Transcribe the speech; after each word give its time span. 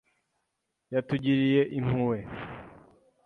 Yatugiriye 0.93 1.61
impuhwe. 1.77 2.17